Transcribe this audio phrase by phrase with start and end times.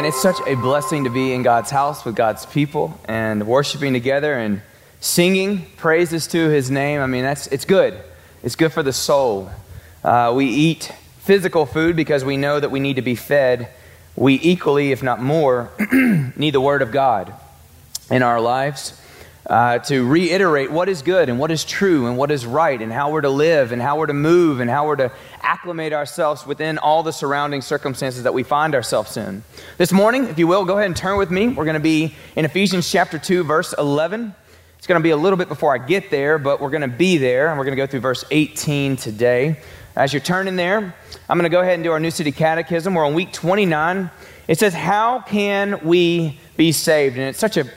[0.00, 3.92] Man, it's such a blessing to be in God's house with God's people and worshiping
[3.92, 4.62] together and
[4.98, 7.02] singing praises to his name.
[7.02, 8.00] I mean, that's, it's good.
[8.42, 9.50] It's good for the soul.
[10.02, 13.68] Uh, we eat physical food because we know that we need to be fed.
[14.16, 15.70] We equally, if not more,
[16.34, 17.34] need the Word of God
[18.10, 18.98] in our lives
[19.50, 22.92] uh, to reiterate what is good and what is true and what is right and
[22.92, 25.10] how we're to live and how we're to move and how we're to
[25.42, 29.42] acclimate ourselves within all the surrounding circumstances that we find ourselves in.
[29.76, 31.48] This morning, if you will, go ahead and turn with me.
[31.48, 34.32] We're going to be in Ephesians chapter 2, verse 11.
[34.78, 36.88] It's going to be a little bit before I get there, but we're going to
[36.88, 39.58] be there, and we're going to go through verse 18 today.
[39.96, 40.94] As you're turning there,
[41.28, 42.94] I'm going to go ahead and do our New City Catechism.
[42.94, 44.10] We're on week 29.
[44.46, 47.18] It says, How can we be saved?
[47.18, 47.68] And it's such a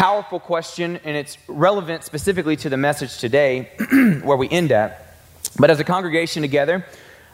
[0.00, 3.68] powerful question, and it's relevant specifically to the message today,
[4.22, 5.14] where we end at.
[5.58, 6.86] But as a congregation together,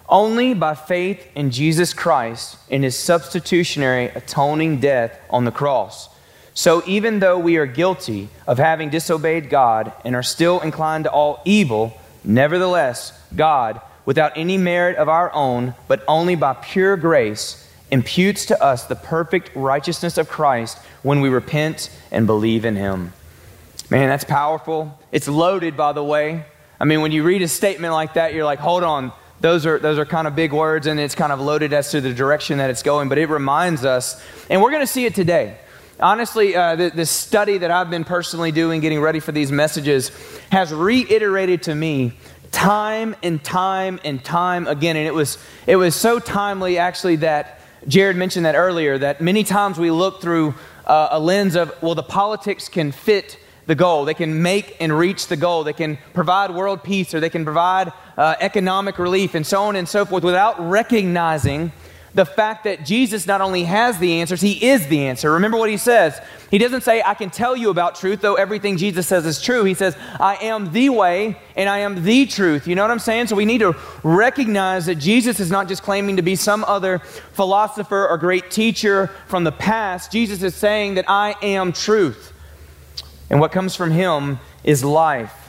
[0.08, 6.08] only by faith in Jesus Christ in his substitutionary atoning death on the cross.
[6.54, 11.10] So even though we are guilty of having disobeyed God and are still inclined to
[11.12, 17.65] all evil, nevertheless, God, without any merit of our own, but only by pure grace,
[17.90, 23.12] imputes to us the perfect righteousness of Christ when we repent and believe in him.
[23.90, 24.98] Man, that's powerful.
[25.12, 26.44] It's loaded, by the way.
[26.80, 29.78] I mean, when you read a statement like that, you're like, hold on, those are,
[29.78, 32.58] those are kind of big words, and it's kind of loaded as to the direction
[32.58, 33.08] that it's going.
[33.08, 34.20] But it reminds us,
[34.50, 35.58] and we're going to see it today.
[36.00, 40.10] Honestly, uh, the, the study that I've been personally doing, getting ready for these messages,
[40.50, 42.12] has reiterated to me
[42.50, 44.96] time and time and time again.
[44.96, 47.55] And it was, it was so timely, actually, that
[47.88, 50.54] Jared mentioned that earlier, that many times we look through
[50.86, 54.04] uh, a lens of, well, the politics can fit the goal.
[54.04, 55.62] They can make and reach the goal.
[55.62, 59.76] They can provide world peace or they can provide uh, economic relief and so on
[59.76, 61.72] and so forth without recognizing
[62.16, 65.32] the fact that Jesus not only has the answers, he is the answer.
[65.32, 66.18] Remember what he says.
[66.50, 69.64] He doesn't say, I can tell you about truth, though everything Jesus says is true.
[69.64, 72.66] He says, I am the way and I am the truth.
[72.66, 73.26] You know what I'm saying?
[73.26, 77.00] So we need to recognize that Jesus is not just claiming to be some other
[77.00, 80.10] philosopher or great teacher from the past.
[80.10, 82.32] Jesus is saying that I am truth.
[83.28, 85.45] And what comes from him is life.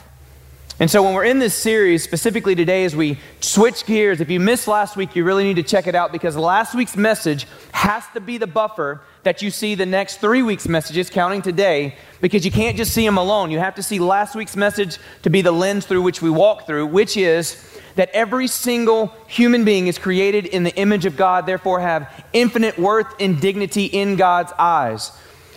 [0.80, 4.38] And so, when we're in this series, specifically today, as we switch gears, if you
[4.38, 8.04] missed last week, you really need to check it out because last week's message has
[8.14, 12.44] to be the buffer that you see the next three weeks' messages, counting today, because
[12.44, 13.50] you can't just see them alone.
[13.50, 16.64] You have to see last week's message to be the lens through which we walk
[16.64, 21.44] through, which is that every single human being is created in the image of God,
[21.44, 25.10] therefore, have infinite worth and dignity in God's eyes.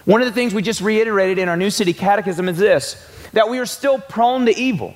[0.06, 3.50] One of the things we just reiterated in our New City Catechism is this that
[3.50, 4.96] we are still prone to evil.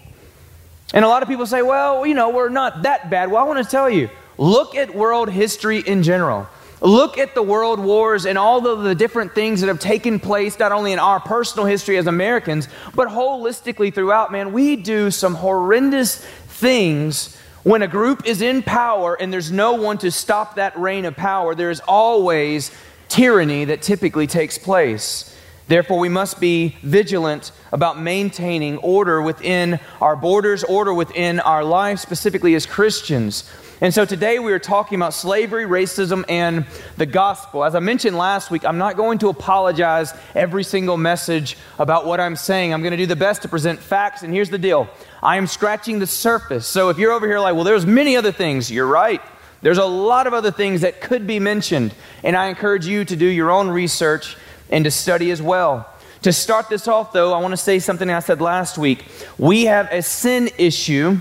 [0.96, 3.30] And a lot of people say, well, you know, we're not that bad.
[3.30, 6.48] Well, I want to tell you look at world history in general.
[6.82, 10.58] Look at the world wars and all of the different things that have taken place,
[10.58, 14.54] not only in our personal history as Americans, but holistically throughout, man.
[14.54, 19.98] We do some horrendous things when a group is in power and there's no one
[19.98, 21.56] to stop that reign of power.
[21.56, 22.72] There is always
[23.10, 25.35] tyranny that typically takes place.
[25.68, 32.02] Therefore, we must be vigilant about maintaining order within our borders, order within our lives,
[32.04, 33.50] specifically as Christians.
[33.82, 36.66] And so today we are talking about slavery, racism, and
[36.98, 37.64] the gospel.
[37.64, 42.20] As I mentioned last week, I'm not going to apologize every single message about what
[42.20, 42.72] I'm saying.
[42.72, 44.22] I'm going to do the best to present facts.
[44.22, 44.88] And here's the deal
[45.22, 46.68] I am scratching the surface.
[46.68, 49.22] So if you're over here like, well, there's many other things, you're right.
[49.62, 51.94] There's a lot of other things that could be mentioned.
[52.24, 54.38] And I encourage you to do your own research
[54.70, 55.90] and to study as well.
[56.24, 59.06] To start this off, though, I want to say something I said last week.
[59.38, 61.20] We have a sin issue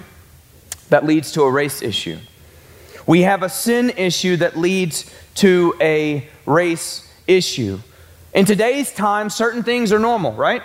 [0.89, 2.19] that leads to a race issue.
[3.07, 7.81] We have a sin issue that leads to a race issue.
[8.33, 10.63] In today's time, certain things are normal, right?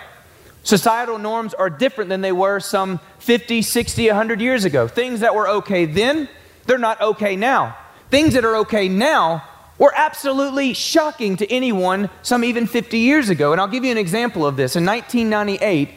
[0.62, 4.88] Societal norms are different than they were some 50, 60, 100 years ago.
[4.88, 6.28] Things that were okay then,
[6.66, 7.76] they're not okay now.
[8.10, 9.44] Things that are okay now
[9.80, 13.50] were absolutely shocking to anyone some even 50 years ago.
[13.50, 14.76] And I'll give you an example of this.
[14.76, 15.88] In 1998,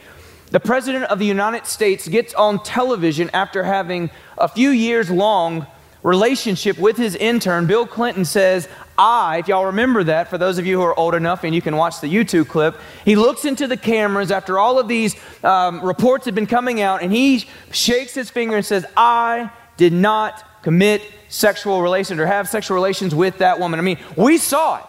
[0.51, 5.68] the President of the United States gets on television after having a few years long
[6.01, 7.68] relationship with his intern.
[7.68, 11.13] Bill Clinton says, I, if y'all remember that, for those of you who are old
[11.13, 14.79] enough and you can watch the YouTube clip, he looks into the cameras after all
[14.79, 18.86] of these um, reports have been coming out and he shakes his finger and says,
[18.95, 23.80] I did not commit sexual relations or have sexual relations with that woman.
[23.80, 24.86] I mean, we saw it.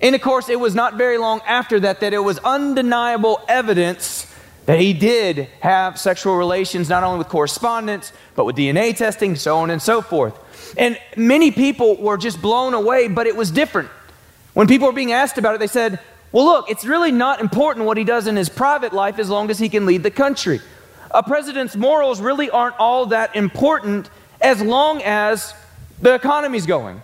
[0.00, 4.32] And of course, it was not very long after that that it was undeniable evidence
[4.66, 9.58] that he did have sexual relations, not only with correspondence, but with DNA testing, so
[9.58, 10.74] on and so forth.
[10.76, 13.88] And many people were just blown away, but it was different.
[14.54, 16.00] When people were being asked about it, they said,
[16.32, 19.50] well, look, it's really not important what he does in his private life as long
[19.50, 20.60] as he can lead the country.
[21.12, 24.10] A president's morals really aren't all that important
[24.46, 25.54] as long as
[26.00, 27.02] the economy's going.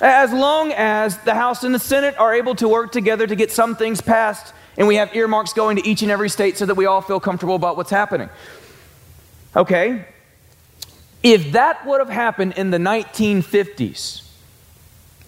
[0.00, 3.52] As long as the House and the Senate are able to work together to get
[3.52, 6.76] some things passed and we have earmarks going to each and every state so that
[6.76, 8.30] we all feel comfortable about what's happening.
[9.54, 10.06] Okay?
[11.22, 14.26] If that would have happened in the 1950s,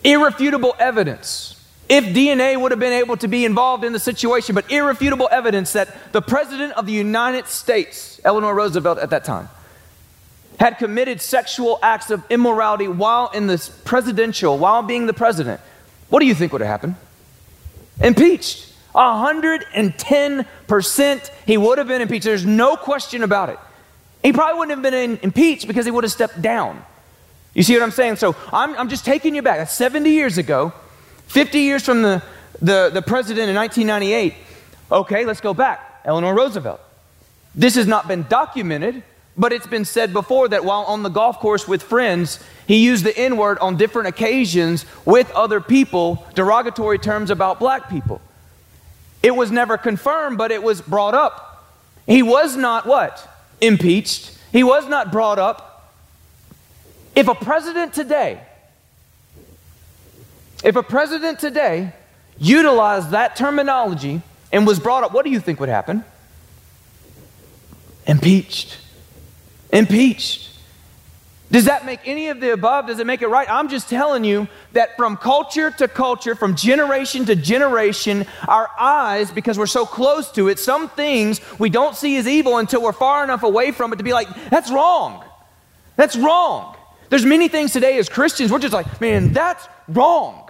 [0.03, 4.71] irrefutable evidence, if DNA would have been able to be involved in the situation, but
[4.71, 9.51] irrefutable evidence that the President of the United States, Eleanor Roosevelt at that time,
[10.61, 15.59] had committed sexual acts of immorality while in this presidential, while being the president,
[16.11, 16.97] what do you think would have happened?
[18.03, 18.67] Impeached.
[18.95, 22.27] 110% he would have been impeached.
[22.27, 23.59] There's no question about it.
[24.23, 26.85] He probably wouldn't have been impeached because he would have stepped down.
[27.55, 28.17] You see what I'm saying?
[28.17, 29.57] So I'm, I'm just taking you back.
[29.59, 30.75] That's 70 years ago,
[31.29, 32.23] 50 years from the,
[32.61, 34.35] the, the president in 1998.
[34.93, 36.03] Okay, let's go back.
[36.05, 36.83] Eleanor Roosevelt.
[37.55, 39.03] This has not been documented,
[39.41, 43.05] but it's been said before that while on the golf course with friends, he used
[43.05, 48.21] the N word on different occasions with other people, derogatory terms about black people.
[49.23, 51.73] It was never confirmed, but it was brought up.
[52.07, 53.27] He was not what?
[53.63, 54.37] Impeached.
[54.53, 55.95] He was not brought up.
[57.17, 58.43] If a president today,
[60.63, 61.95] if a president today
[62.39, 64.21] utilized that terminology
[64.53, 66.05] and was brought up, what do you think would happen?
[68.07, 68.77] Impeached.
[69.73, 70.51] Impeached.
[71.51, 72.87] Does that make any of the above?
[72.87, 73.51] Does it make it right?
[73.51, 79.33] I'm just telling you that from culture to culture, from generation to generation, our eyes,
[79.33, 82.93] because we're so close to it, some things we don't see as evil until we're
[82.93, 85.25] far enough away from it to be like, that's wrong.
[85.97, 86.77] That's wrong.
[87.09, 90.50] There's many things today as Christians, we're just like, man, that's wrong.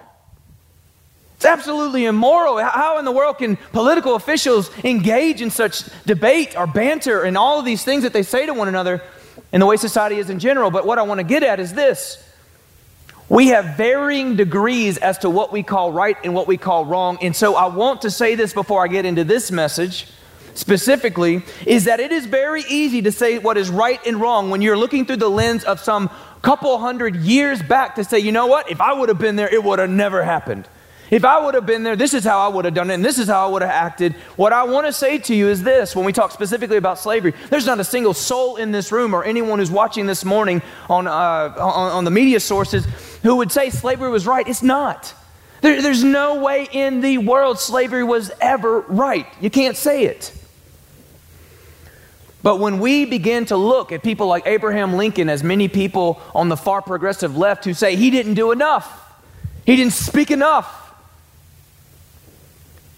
[1.41, 2.63] It's absolutely immoral.
[2.63, 7.59] How in the world can political officials engage in such debate or banter and all
[7.59, 9.03] of these things that they say to one another?
[9.53, 10.71] and the way society is in general.
[10.71, 12.25] But what I want to get at is this
[13.29, 17.19] we have varying degrees as to what we call right and what we call wrong.
[17.23, 20.09] And so I want to say this before I get into this message
[20.55, 24.63] specifically is that it is very easy to say what is right and wrong when
[24.63, 26.11] you're looking through the lens of some
[26.43, 29.53] couple hundred years back to say, you know what, if I would have been there,
[29.53, 30.67] it would have never happened.
[31.11, 33.05] If I would have been there, this is how I would have done it, and
[33.05, 34.15] this is how I would have acted.
[34.37, 37.35] What I want to say to you is this when we talk specifically about slavery,
[37.49, 41.09] there's not a single soul in this room or anyone who's watching this morning on,
[41.09, 42.87] uh, on, on, the media sources
[43.25, 44.47] who would say slavery was right.
[44.47, 45.13] It's not.
[45.63, 49.27] There, there's no way in the world slavery was ever right.
[49.41, 50.33] You can't say it.
[52.43, 56.49] But when we begin to look at people like Abraham Lincoln, as many people on
[56.49, 58.97] the far progressive left who say he didn't do enough,
[59.67, 60.80] he didn't speak enough,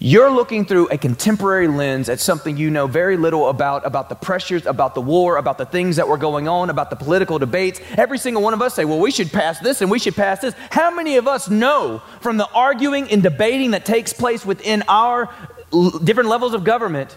[0.05, 4.15] you're looking through a contemporary lens at something you know very little about, about the
[4.15, 7.79] pressures, about the war, about the things that were going on, about the political debates.
[7.91, 10.41] Every single one of us say, well, we should pass this and we should pass
[10.41, 10.55] this.
[10.71, 15.33] How many of us know from the arguing and debating that takes place within our
[16.03, 17.15] different levels of government?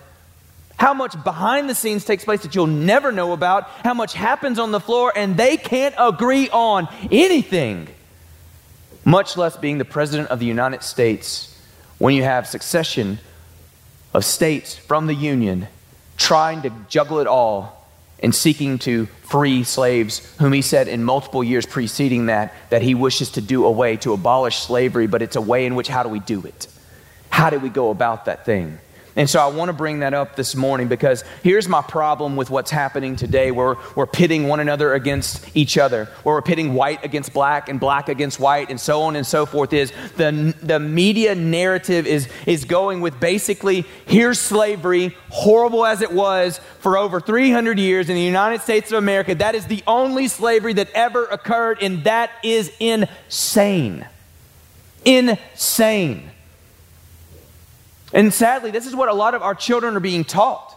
[0.76, 4.60] How much behind the scenes takes place that you'll never know about, how much happens
[4.60, 7.88] on the floor, and they can't agree on anything,
[9.04, 11.52] much less being the President of the United States
[11.98, 13.18] when you have succession
[14.12, 15.68] of states from the Union
[16.16, 17.86] trying to juggle it all
[18.22, 22.94] and seeking to free slaves, whom he said in multiple years preceding that, that he
[22.94, 26.08] wishes to do away, to abolish slavery, but it's a way in which how do
[26.08, 26.66] we do it?
[27.28, 28.78] How do we go about that thing?
[29.16, 32.50] And so I want to bring that up this morning because here's my problem with
[32.50, 37.02] what's happening today where we're pitting one another against each other, where we're pitting white
[37.02, 40.78] against black and black against white and so on and so forth is the, the
[40.78, 47.18] media narrative is, is going with basically here's slavery, horrible as it was for over
[47.18, 49.34] 300 years in the United States of America.
[49.34, 54.06] That is the only slavery that ever occurred and that is insane.
[55.06, 56.30] Insane.
[58.16, 60.74] And sadly, this is what a lot of our children are being taught.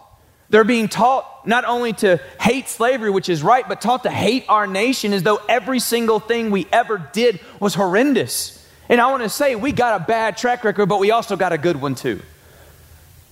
[0.49, 4.43] They're being taught not only to hate slavery, which is right, but taught to hate
[4.49, 8.67] our nation as though every single thing we ever did was horrendous.
[8.89, 11.53] And I want to say, we got a bad track record, but we also got
[11.53, 12.21] a good one too.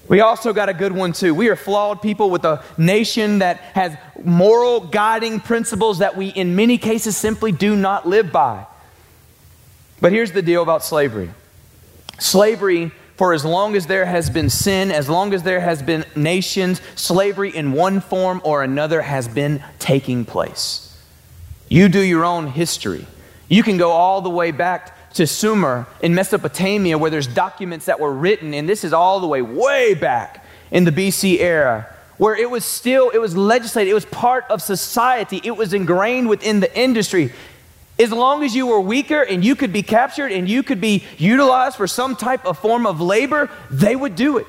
[0.08, 1.36] We also got a good one too.
[1.36, 6.56] We are flawed people with a nation that has moral guiding principles that we, in
[6.56, 8.68] many cases, simply do not live by.
[10.00, 11.30] But here's the deal about slavery
[12.20, 16.06] slavery for as long as there has been sin, as long as there has been
[16.16, 20.96] nations, slavery in one form or another has been taking place.
[21.68, 23.08] You do your own history.
[23.50, 28.00] You can go all the way back to Sumer in Mesopotamia, where there's documents that
[28.00, 32.36] were written, and this is all the way, way back in the BC era, where
[32.36, 36.60] it was still, it was legislated, it was part of society, it was ingrained within
[36.60, 37.34] the industry.
[38.00, 41.04] As long as you were weaker and you could be captured and you could be
[41.18, 44.48] utilized for some type of form of labor, they would do it.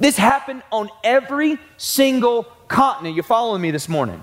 [0.00, 3.14] This happened on every single continent.
[3.14, 4.22] You're following me this morning.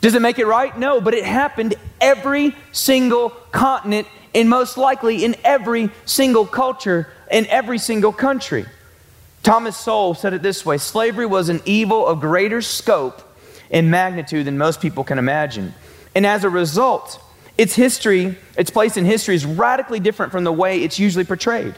[0.00, 0.76] Does it make it right?
[0.78, 7.46] No, but it happened every single continent and most likely in every single culture in
[7.46, 8.66] every single country.
[9.42, 13.22] Thomas Sowell said it this way slavery was an evil of greater scope
[13.70, 15.74] and magnitude than most people can imagine.
[16.14, 17.20] And as a result,
[17.58, 21.74] its history, its place in history is radically different from the way it's usually portrayed.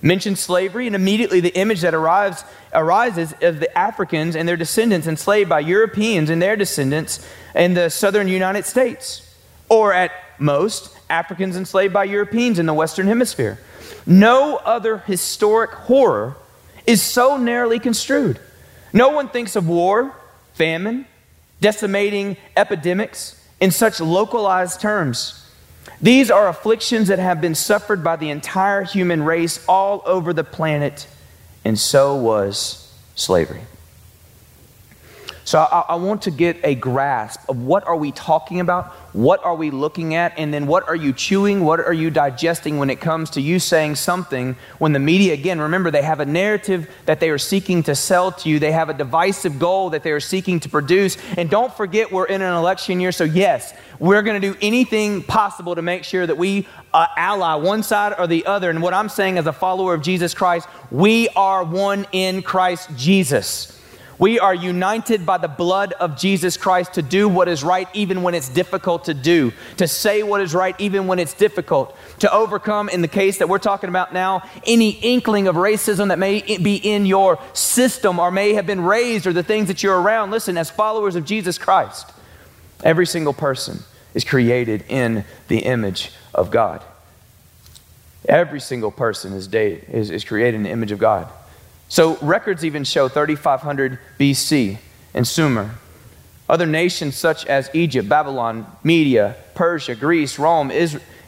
[0.00, 5.06] Mention slavery, and immediately the image that arrives, arises of the Africans and their descendants
[5.06, 9.24] enslaved by Europeans and their descendants in the southern United States.
[9.68, 13.58] Or at most, Africans enslaved by Europeans in the Western Hemisphere.
[14.06, 16.36] No other historic horror
[16.86, 18.38] is so narrowly construed.
[18.92, 20.14] No one thinks of war,
[20.54, 21.06] famine,
[21.60, 25.44] decimating epidemics in such localized terms.
[26.00, 30.44] These are afflictions that have been suffered by the entire human race all over the
[30.44, 31.06] planet,
[31.64, 33.62] and so was slavery.
[35.48, 39.42] So I, I, want to get a grasp of what are we talking about, what
[39.42, 42.90] are we looking at, and then what are you chewing, what are you digesting when
[42.90, 46.90] it comes to you saying something when the media, again, remember, they have a narrative
[47.06, 50.12] that they are seeking to sell to you, they have a divisive goal that they
[50.12, 51.16] are seeking to produce.
[51.38, 55.22] And don't forget, we're in an election year, so yes, we're going to do anything
[55.22, 58.68] possible to make sure that we uh, ally one side or the other.
[58.68, 62.90] And what I'm saying as a follower of Jesus Christ, we are one in Christ
[62.96, 63.77] Jesus.
[64.18, 68.22] We are united by the blood of Jesus Christ to do what is right even
[68.22, 72.32] when it's difficult to do, to say what is right even when it's difficult, to
[72.32, 76.40] overcome, in the case that we're talking about now, any inkling of racism that may
[76.58, 80.32] be in your system or may have been raised or the things that you're around.
[80.32, 82.10] Listen, as followers of Jesus Christ,
[82.82, 83.84] every single person
[84.14, 86.82] is created in the image of God.
[88.28, 91.28] Every single person is, is, is created in the image of God.
[91.88, 94.78] So records even show 3500 BC
[95.14, 95.74] in Sumer.
[96.48, 100.70] Other nations such as Egypt, Babylon, Media, Persia, Greece, Rome,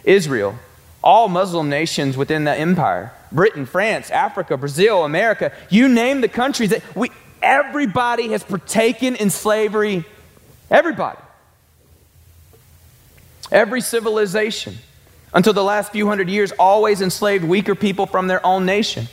[0.04, 0.54] Israel,
[1.02, 6.70] all Muslim nations within the empire, Britain, France, Africa, Brazil, America, you name the countries
[6.70, 7.10] that we
[7.42, 10.04] everybody has partaken in slavery.
[10.70, 11.18] Everybody.
[13.50, 14.78] Every civilization
[15.32, 19.08] until the last few hundred years always enslaved weaker people from their own nation.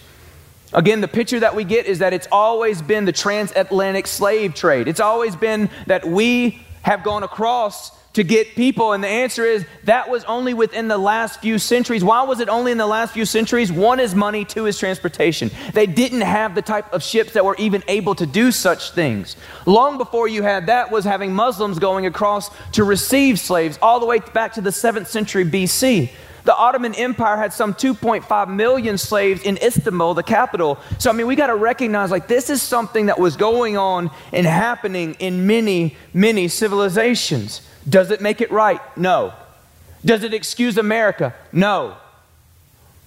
[0.73, 4.87] Again, the picture that we get is that it's always been the transatlantic slave trade.
[4.87, 8.93] It's always been that we have gone across to get people.
[8.93, 12.03] And the answer is that was only within the last few centuries.
[12.03, 13.71] Why was it only in the last few centuries?
[13.71, 15.51] One is money, two is transportation.
[15.73, 19.35] They didn't have the type of ships that were even able to do such things.
[19.67, 24.07] Long before you had that was having Muslims going across to receive slaves, all the
[24.07, 26.09] way back to the 7th century BC.
[26.47, 30.79] The Ottoman Empire had some 2.5 million slaves in Istanbul, the capital.
[30.97, 34.11] So, I mean, we got to recognize like this is something that was going on
[34.31, 37.67] and happening in many, many civilizations.
[37.89, 38.79] Does it make it right?
[38.97, 39.33] No.
[40.05, 41.35] Does it excuse America?
[41.51, 41.97] No.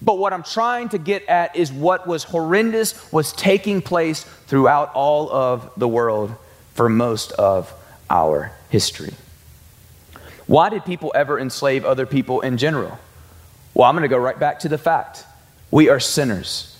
[0.03, 4.93] But what I'm trying to get at is what was horrendous was taking place throughout
[4.93, 6.35] all of the world
[6.75, 7.73] for most of
[8.07, 9.15] our history.
[10.45, 12.99] Why did people ever enslave other people in general?
[13.73, 15.25] Well, I'm going to go right back to the fact
[15.69, 16.77] we are sinners.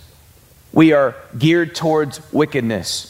[0.74, 3.08] We are geared towards wickedness.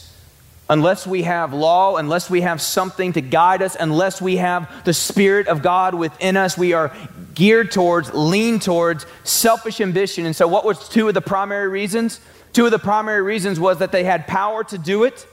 [0.68, 4.94] Unless we have law, unless we have something to guide us, unless we have the
[4.94, 6.96] Spirit of God within us, we are
[7.34, 10.24] geared towards, lean towards selfish ambition.
[10.24, 12.20] And so, what was two of the primary reasons?
[12.52, 15.26] Two of the primary reasons was that they had power to do it,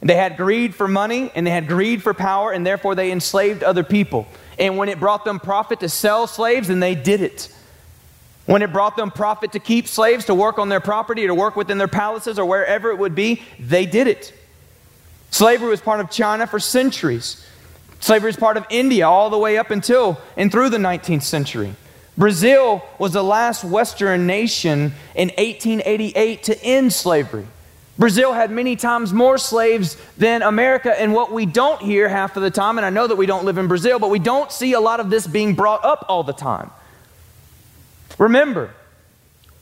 [0.00, 3.62] they had greed for money, and they had greed for power, and therefore they enslaved
[3.62, 4.26] other people.
[4.58, 7.52] And when it brought them profit to sell slaves, then they did it.
[8.50, 11.54] When it brought them profit to keep slaves, to work on their property, to work
[11.54, 14.34] within their palaces, or wherever it would be, they did it.
[15.30, 17.46] Slavery was part of China for centuries.
[18.00, 21.76] Slavery was part of India all the way up until and through the 19th century.
[22.18, 27.46] Brazil was the last Western nation in 1888 to end slavery.
[28.00, 32.42] Brazil had many times more slaves than America, and what we don't hear half of
[32.42, 34.72] the time, and I know that we don't live in Brazil, but we don't see
[34.72, 36.72] a lot of this being brought up all the time.
[38.20, 38.70] Remember,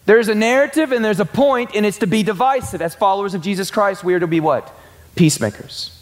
[0.04, 2.82] there's a narrative and there's a point, and it's to be divisive.
[2.82, 4.74] As followers of Jesus Christ, we are to be what?
[5.14, 5.96] Peacemakers.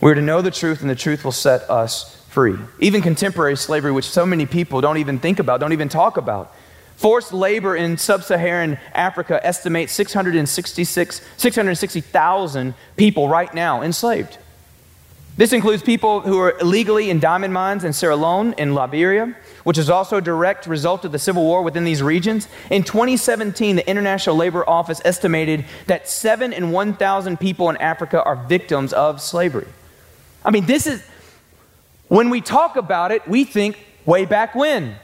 [0.00, 2.56] We're to know the truth, and the truth will set us free.
[2.78, 6.54] Even contemporary slavery, which so many people don't even think about, don't even talk about.
[6.94, 14.38] Forced labor in sub Saharan Africa estimates 666, 660,000 people right now enslaved.
[15.36, 19.78] This includes people who are illegally in diamond mines in Sierra Leone in Liberia, which
[19.78, 22.46] is also a direct result of the civil war within these regions.
[22.70, 28.36] In 2017, the International Labor Office estimated that 7 in 1,000 people in Africa are
[28.36, 29.66] victims of slavery.
[30.44, 31.02] I mean, this is,
[32.06, 34.94] when we talk about it, we think way back when.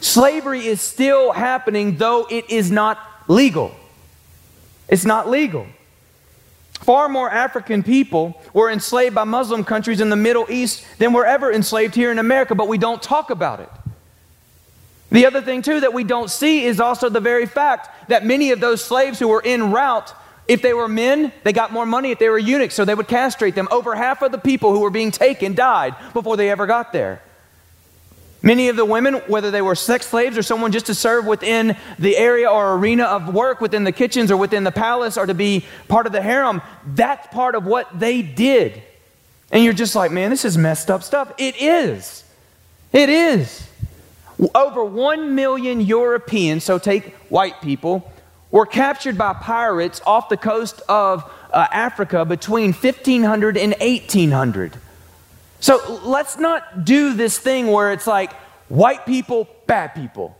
[0.00, 3.72] Slavery is still happening, though it is not legal.
[4.88, 5.66] It's not legal.
[6.82, 11.24] Far more African people were enslaved by Muslim countries in the Middle East than were
[11.24, 13.68] ever enslaved here in America, but we don't talk about it.
[15.12, 18.50] The other thing, too, that we don't see is also the very fact that many
[18.50, 20.12] of those slaves who were en route,
[20.48, 23.08] if they were men, they got more money if they were eunuchs, so they would
[23.08, 23.68] castrate them.
[23.70, 27.22] Over half of the people who were being taken died before they ever got there.
[28.42, 31.76] Many of the women, whether they were sex slaves or someone just to serve within
[31.98, 35.34] the area or arena of work within the kitchens or within the palace or to
[35.34, 38.82] be part of the harem, that's part of what they did.
[39.52, 41.32] And you're just like, man, this is messed up stuff.
[41.38, 42.24] It is.
[42.92, 43.68] It is.
[44.56, 48.10] Over 1 million Europeans, so take white people,
[48.50, 54.78] were captured by pirates off the coast of uh, Africa between 1500 and 1800.
[55.62, 58.32] So let's not do this thing where it's like
[58.68, 60.36] white people, bad people.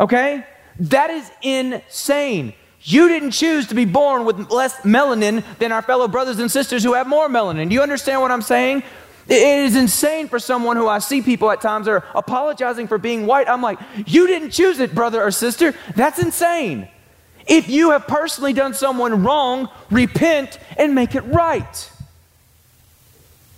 [0.00, 0.44] Okay?
[0.80, 2.54] That is insane.
[2.82, 6.82] You didn't choose to be born with less melanin than our fellow brothers and sisters
[6.82, 7.68] who have more melanin.
[7.68, 8.82] Do you understand what I'm saying?
[9.28, 13.26] It is insane for someone who I see people at times are apologizing for being
[13.26, 13.48] white.
[13.48, 15.72] I'm like, you didn't choose it, brother or sister.
[15.94, 16.88] That's insane.
[17.46, 21.92] If you have personally done someone wrong, repent and make it right.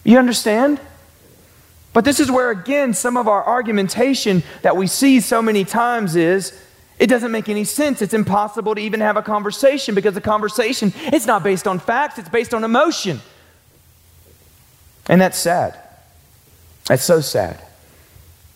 [0.05, 0.81] You understand?
[1.93, 6.17] But this is where, again, some of our argumentation that we see so many times
[6.17, 6.59] is
[6.99, 8.01] it doesn't make any sense.
[8.01, 12.19] It's impossible to even have a conversation because the conversation is not based on facts,
[12.19, 13.21] it's based on emotion.
[15.09, 15.79] And that's sad.
[16.87, 17.61] That's so sad.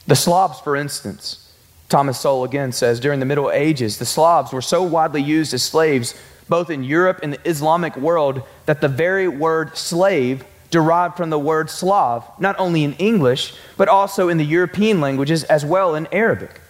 [0.07, 1.53] The Slavs, for instance,
[1.89, 5.63] Thomas Sowell again says during the Middle Ages, the Slavs were so widely used as
[5.63, 6.15] slaves,
[6.49, 10.45] both in Europe and the Islamic world, that the very word slave
[10.77, 15.43] derived from the word Slav, not only in English, but also in the European languages
[15.45, 16.61] as well in Arabic.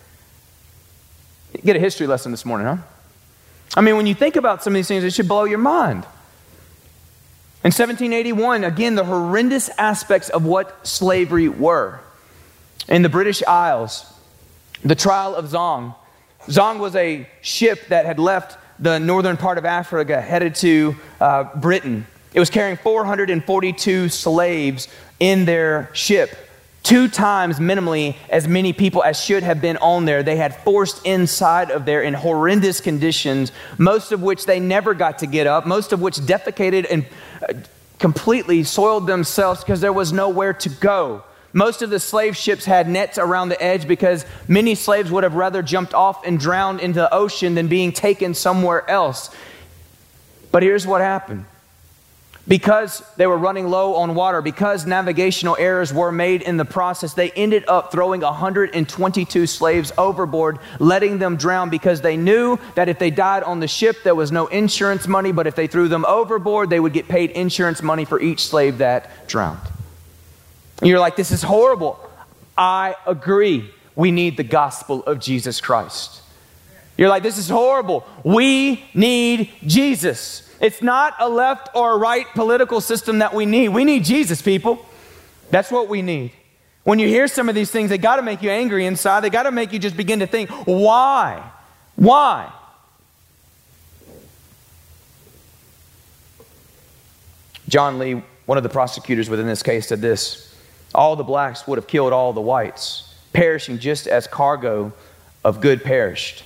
[1.64, 2.76] Get a history lesson this morning, huh?
[3.76, 6.04] I mean, when you think about some of these things, it should blow your mind.
[7.64, 11.98] In 1781, again, the horrendous aspects of what slavery were.
[12.88, 14.06] In the British Isles,
[14.84, 15.96] the trial of Zong.
[16.46, 21.56] Zong was a ship that had left the northern part of Africa headed to uh,
[21.56, 22.06] Britain.
[22.36, 26.36] It was carrying 442 slaves in their ship.
[26.82, 30.22] Two times minimally as many people as should have been on there.
[30.22, 35.20] They had forced inside of there in horrendous conditions, most of which they never got
[35.20, 37.06] to get up, most of which defecated and
[37.42, 37.54] uh,
[37.98, 41.24] completely soiled themselves because there was nowhere to go.
[41.54, 45.36] Most of the slave ships had nets around the edge because many slaves would have
[45.36, 49.34] rather jumped off and drowned into the ocean than being taken somewhere else.
[50.52, 51.46] But here's what happened
[52.48, 57.14] because they were running low on water, because navigational errors were made in the process,
[57.14, 62.98] they ended up throwing 122 slaves overboard, letting them drown because they knew that if
[62.98, 66.04] they died on the ship, there was no insurance money, but if they threw them
[66.06, 69.60] overboard, they would get paid insurance money for each slave that drowned.
[70.80, 71.98] And you're like, this is horrible.
[72.56, 73.70] I agree.
[73.94, 76.22] We need the gospel of Jesus Christ.
[76.96, 78.06] You're like, this is horrible.
[78.24, 80.45] We need Jesus.
[80.60, 83.68] It's not a left or right political system that we need.
[83.70, 84.84] We need Jesus, people.
[85.50, 86.32] That's what we need.
[86.84, 89.20] When you hear some of these things, they got to make you angry inside.
[89.20, 91.50] They got to make you just begin to think, why?
[91.96, 92.52] Why?
[97.68, 100.54] John Lee, one of the prosecutors within this case, said this
[100.94, 104.92] All the blacks would have killed all the whites, perishing just as cargo
[105.44, 106.44] of good perished.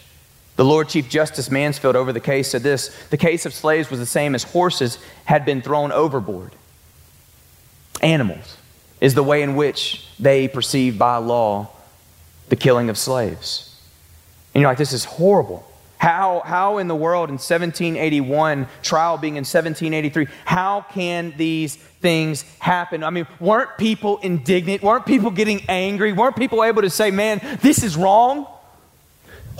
[0.57, 3.99] The Lord Chief Justice Mansfield over the case said this the case of slaves was
[3.99, 6.53] the same as horses had been thrown overboard.
[8.03, 8.57] Animals
[9.01, 11.71] is the way in which they perceive by law
[12.49, 13.67] the killing of slaves.
[14.55, 15.67] And you're like, this is horrible.
[16.01, 22.43] How, how in the world in 1781, trial being in 1783, how can these things
[22.59, 23.05] happen?
[23.05, 24.83] I mean, weren't people indignant?
[24.83, 26.15] Weren't people getting angry?
[26.15, 28.47] Weren't people able to say, man, this is wrong?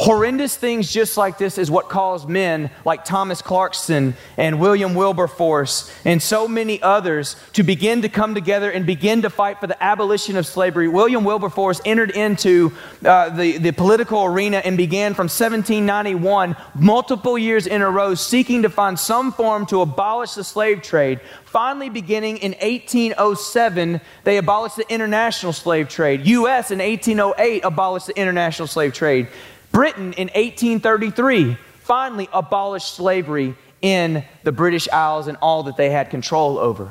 [0.01, 5.93] Horrendous things just like this is what caused men like Thomas Clarkson and William Wilberforce
[6.07, 9.81] and so many others to begin to come together and begin to fight for the
[9.83, 10.89] abolition of slavery.
[10.89, 12.73] William Wilberforce entered into
[13.05, 18.63] uh, the, the political arena and began from 1791, multiple years in a row, seeking
[18.63, 21.21] to find some form to abolish the slave trade.
[21.45, 26.27] Finally, beginning in 1807, they abolished the international slave trade.
[26.27, 26.71] U.S.
[26.71, 29.29] in 1808 abolished the international slave trade.
[29.73, 36.11] Britain in 1833 finally abolished slavery in the British Isles and all that they had
[36.11, 36.91] control over.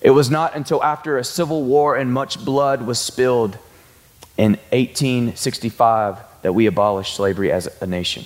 [0.00, 3.58] It was not until after a civil war and much blood was spilled
[4.36, 8.24] in 1865 that we abolished slavery as a nation.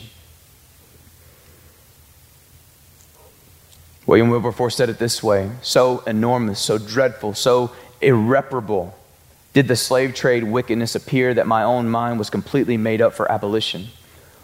[4.07, 8.97] William Wilberforce said it this way so enormous, so dreadful, so irreparable
[9.55, 13.31] did the slave trade wickedness appear that my own mind was completely made up for
[13.31, 13.87] abolition.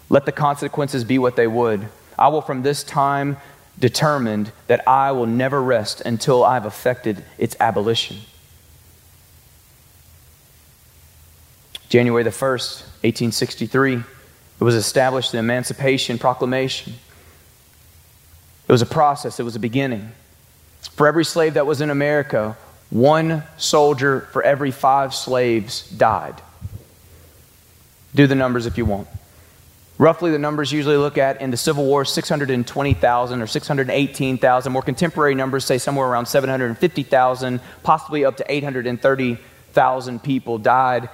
[0.09, 1.87] Let the consequences be what they would.
[2.17, 3.37] I will from this time
[3.77, 8.17] determined that I will never rest until I've effected its abolition.
[11.89, 14.03] January the 1st, 1863, it
[14.63, 16.93] was established the Emancipation Proclamation.
[18.65, 20.13] It was a process, it was a beginning.
[20.93, 22.55] For every slave that was in America,
[22.91, 26.35] one soldier for every five slaves died.
[28.13, 29.07] Do the numbers if you want.
[29.97, 34.71] Roughly, the numbers usually look at in the Civil War 620,000 or 618,000.
[34.71, 41.09] More contemporary numbers say somewhere around 750,000, possibly up to 830,000 people died.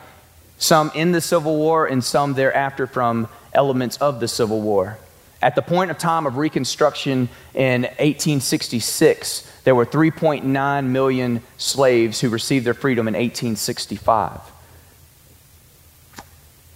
[0.58, 4.98] Some in the Civil War and some thereafter from elements of the Civil War.
[5.42, 12.30] At the point of time of Reconstruction in 1866, there were 3.9 million slaves who
[12.30, 14.40] received their freedom in 1865.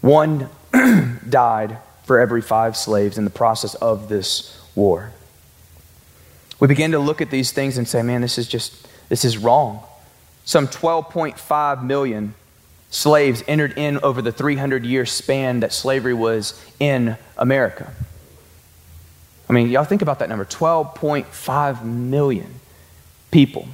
[0.02, 0.50] One
[1.30, 5.12] died for every five slaves in the process of this war.
[6.60, 9.38] We begin to look at these things and say, man, this is just, this is
[9.38, 9.84] wrong.
[10.46, 12.36] Some 12.5 million
[12.92, 17.92] slaves entered in over the 300 year span that slavery was in America.
[19.52, 22.62] I mean, y'all think about that number 12.5 million
[23.32, 23.68] people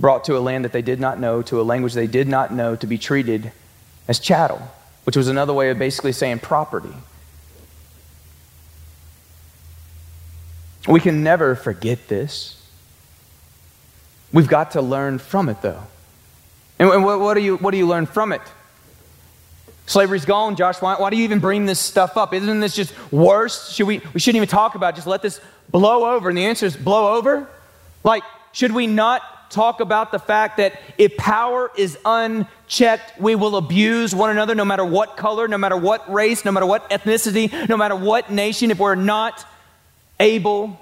[0.00, 2.52] brought to a land that they did not know, to a language they did not
[2.52, 3.52] know, to be treated
[4.08, 4.72] as chattel,
[5.04, 6.92] which was another way of basically saying property.
[10.88, 12.60] We can never forget this.
[14.32, 15.84] We've got to learn from it, though.
[16.80, 18.42] And what, do, you, what do you learn from it?
[19.88, 20.82] Slavery's gone, Josh.
[20.82, 22.34] Why, why, do you even bring this stuff up?
[22.34, 23.72] Isn't this just worse?
[23.72, 24.96] Should we, we shouldn't even talk about it.
[24.96, 26.28] Just let this blow over.
[26.28, 27.48] And the answer is blow over?
[28.04, 28.22] Like,
[28.52, 34.14] should we not talk about the fact that if power is unchecked, we will abuse
[34.14, 37.78] one another no matter what color, no matter what race, no matter what ethnicity, no
[37.78, 39.46] matter what nation, if we're not
[40.20, 40.78] able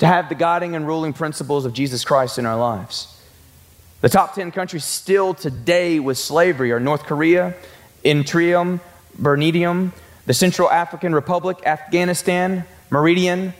[0.00, 3.08] to have the guiding and ruling principles of Jesus Christ in our lives?
[4.02, 7.54] The top 10 countries still today with slavery are North Korea,
[8.04, 8.80] Intrium,
[9.20, 9.92] Bernidium,
[10.26, 13.54] the Central African Republic, Afghanistan, Meridian,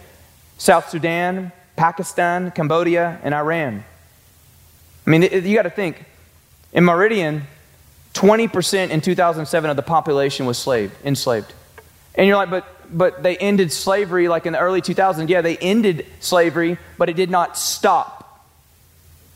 [0.58, 3.84] South Sudan, Pakistan, Cambodia, and Iran.
[5.06, 6.04] I mean, you got to think.
[6.72, 7.46] In Meridian,
[8.14, 11.52] 20% in 2007 of the population was slave, enslaved.
[12.14, 15.28] And you're like, but, but they ended slavery like in the early 2000s.
[15.28, 18.44] Yeah, they ended slavery, but it did not stop.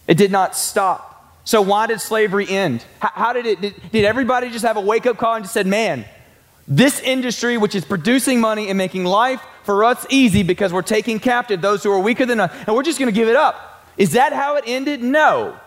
[0.06, 1.17] It did not stop.
[1.48, 2.84] So, why did slavery end?
[3.00, 5.54] How, how did it, did, did everybody just have a wake up call and just
[5.54, 6.04] said, man,
[6.66, 11.18] this industry, which is producing money and making life for us easy because we're taking
[11.18, 13.82] captive those who are weaker than us, and we're just going to give it up.
[13.96, 15.02] Is that how it ended?
[15.02, 15.58] No.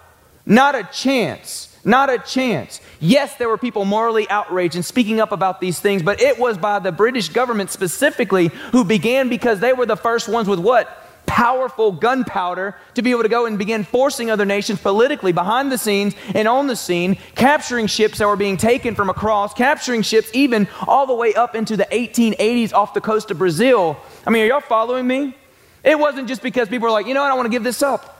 [0.46, 1.76] Not a chance.
[1.84, 2.80] Not a chance.
[3.00, 6.60] Yes, there were people morally outraged and speaking up about these things, but it was
[6.60, 10.96] by the British government specifically who began because they were the first ones with what?
[11.26, 15.78] Powerful gunpowder to be able to go and begin forcing other nations politically behind the
[15.78, 20.30] scenes and on the scene, capturing ships that were being taken from across, capturing ships
[20.34, 23.98] even all the way up into the 1880s off the coast of Brazil.
[24.26, 25.36] I mean, are y'all following me?
[25.84, 27.82] It wasn't just because people were like, you know, I don't want to give this
[27.82, 28.18] up.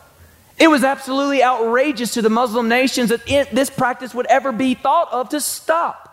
[0.58, 4.74] It was absolutely outrageous to the Muslim nations that it, this practice would ever be
[4.74, 6.08] thought of to stop.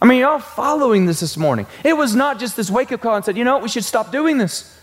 [0.00, 1.66] I mean, y'all following this this morning.
[1.82, 3.84] It was not just this wake up call and said, you know what, we should
[3.84, 4.75] stop doing this.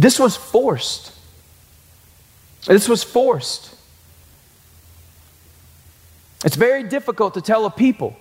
[0.00, 1.12] This was forced.
[2.66, 3.74] This was forced.
[6.44, 8.16] It's very difficult to tell a people,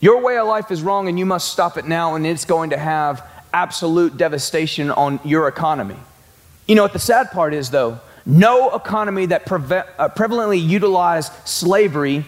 [0.00, 2.70] your way of life is wrong and you must stop it now, and it's going
[2.70, 5.96] to have absolute devastation on your economy.
[6.66, 8.00] You know what the sad part is, though?
[8.24, 12.24] no economy that preve- uh, prevalently utilized slavery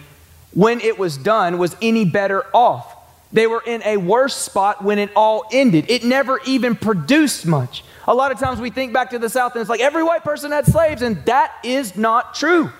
[0.53, 2.93] when it was done was any better off.
[3.31, 5.85] They were in a worse spot when it all ended.
[5.89, 7.83] It never even produced much.
[8.07, 10.23] A lot of times we think back to the South and it's like every white
[10.23, 12.71] person had slaves, and that is not true.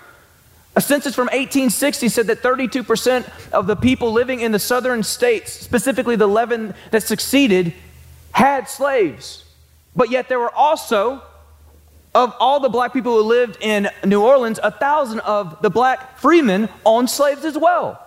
[0.76, 5.52] A census from 1860 said that 32% of the people living in the southern states,
[5.52, 7.72] specifically the 11 that succeeded,
[8.32, 9.44] had slaves.
[9.96, 11.22] But yet there were also,
[12.14, 16.18] of all the black people who lived in New Orleans, a thousand of the black
[16.18, 18.02] freemen owned slaves as well.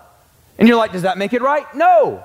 [0.56, 1.66] And you're like, does that make it right?
[1.74, 2.24] No.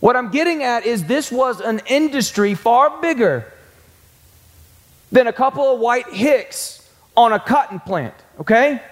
[0.00, 3.52] What I'm getting at is this was an industry far bigger
[5.14, 8.82] than a couple of white hicks on a cotton plant, okay?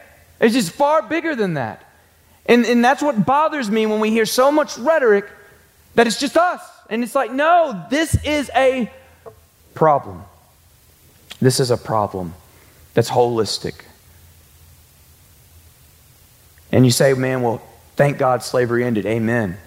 [0.40, 1.84] It's just far bigger than that.
[2.46, 5.28] And, and that's what bothers me when we hear so much rhetoric
[5.96, 6.62] that it's just us.
[6.88, 8.88] And it's like, no, this is a
[9.74, 10.22] problem.
[11.40, 12.34] This is a problem
[12.94, 13.82] that's holistic.
[16.70, 17.60] And you say, man, well,
[17.96, 19.06] thank God slavery ended.
[19.06, 19.58] Amen.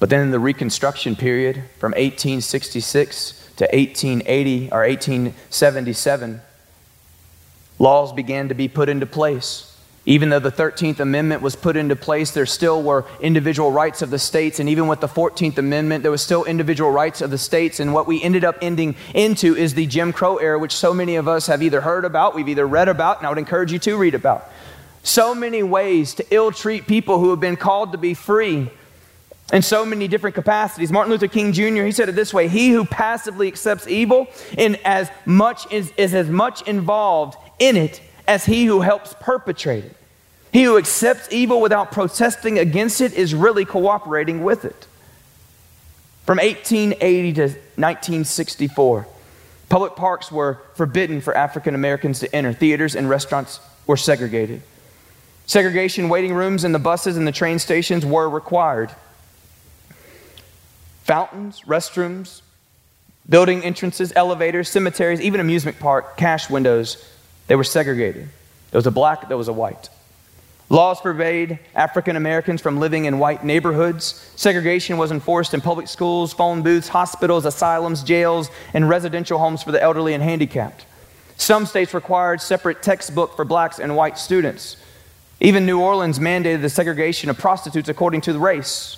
[0.00, 6.40] But then in the Reconstruction period from 1866 to 1880 or 1877,
[7.78, 9.72] laws began to be put into place.
[10.08, 14.10] Even though the 13th Amendment was put into place, there still were individual rights of
[14.10, 14.60] the states.
[14.60, 17.80] And even with the 14th Amendment, there was still individual rights of the states.
[17.80, 21.16] And what we ended up ending into is the Jim Crow era, which so many
[21.16, 23.80] of us have either heard about, we've either read about, and I would encourage you
[23.80, 24.48] to read about.
[25.02, 28.70] So many ways to ill treat people who have been called to be free
[29.52, 30.90] in so many different capacities.
[30.90, 34.76] Martin Luther King Jr., he said it this way He who passively accepts evil in
[34.84, 39.96] as much is, is as much involved in it as he who helps perpetrate it.
[40.52, 44.86] He who accepts evil without protesting against it is really cooperating with it.
[46.24, 49.06] From 1880 to 1964,
[49.68, 52.52] public parks were forbidden for African Americans to enter.
[52.52, 54.62] Theaters and restaurants were segregated.
[55.46, 58.90] Segregation waiting rooms in the buses and the train stations were required.
[61.06, 62.42] Fountains, restrooms,
[63.28, 66.96] building entrances, elevators, cemeteries, even amusement park, cash windows,
[67.46, 68.28] they were segregated.
[68.72, 69.88] There was a black, there was a white.
[70.68, 74.28] Laws forbade African Americans from living in white neighborhoods.
[74.34, 79.70] Segregation was enforced in public schools, phone booths, hospitals, asylums, jails, and residential homes for
[79.70, 80.86] the elderly and handicapped.
[81.36, 84.76] Some states required separate textbook for blacks and white students.
[85.38, 88.96] Even New Orleans mandated the segregation of prostitutes according to the race.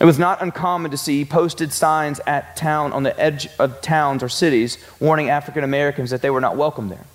[0.00, 4.22] It was not uncommon to see posted signs at town on the edge of towns
[4.22, 7.06] or cities warning African Americans that they were not welcome there.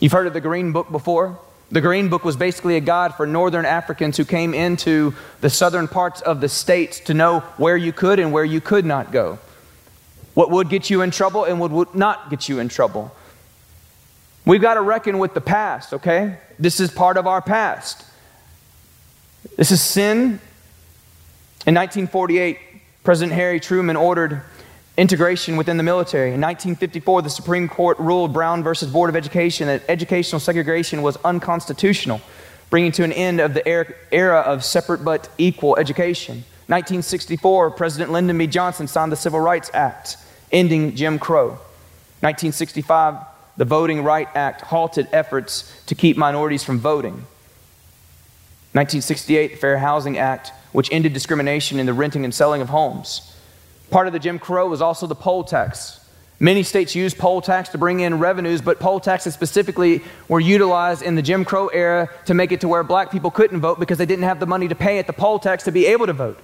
[0.00, 1.38] You've heard of the Green Book before?
[1.70, 5.88] The Green Book was basically a guide for northern Africans who came into the southern
[5.88, 9.38] parts of the states to know where you could and where you could not go.
[10.34, 13.14] What would get you in trouble and what would not get you in trouble.
[14.46, 16.38] We've got to reckon with the past, okay?
[16.58, 18.04] This is part of our past.
[19.56, 20.40] This is sin
[21.66, 22.58] in 1948,
[23.04, 24.42] President Harry Truman ordered
[24.96, 26.28] integration within the military.
[26.28, 31.16] In 1954, the Supreme Court ruled Brown versus Board of Education that educational segregation was
[31.24, 32.20] unconstitutional,
[32.70, 33.66] bringing to an end of the
[34.12, 36.44] era of separate but equal education.
[36.66, 38.46] 1964, President Lyndon B.
[38.46, 40.16] Johnson signed the Civil Rights Act,
[40.52, 41.58] ending Jim Crow.
[42.20, 43.16] 1965,
[43.56, 47.24] the Voting Right Act halted efforts to keep minorities from voting.
[48.72, 53.36] 1968, the Fair Housing Act which ended discrimination in the renting and selling of homes.
[53.90, 56.00] Part of the Jim Crow was also the poll tax.
[56.42, 61.02] Many states used poll tax to bring in revenues, but poll taxes specifically were utilized
[61.02, 63.98] in the Jim Crow era to make it to where black people couldn't vote because
[63.98, 66.14] they didn't have the money to pay at the poll tax to be able to
[66.14, 66.40] vote.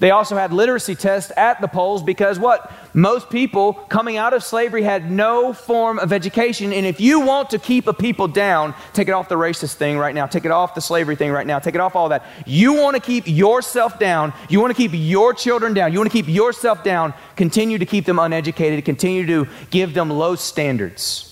[0.00, 2.72] They also had literacy tests at the polls because what?
[2.94, 6.72] Most people coming out of slavery had no form of education.
[6.72, 9.98] And if you want to keep a people down, take it off the racist thing
[9.98, 12.24] right now, take it off the slavery thing right now, take it off all that.
[12.46, 16.10] You want to keep yourself down, you want to keep your children down, you want
[16.10, 21.27] to keep yourself down, continue to keep them uneducated, continue to give them low standards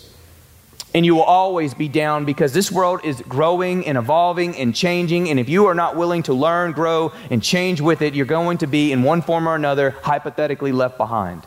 [0.96, 5.28] and you will always be down because this world is growing and evolving and changing.
[5.28, 8.56] And if you are not willing to learn, grow, and change with it, you're going
[8.58, 11.46] to be, in one form or another, hypothetically left behind.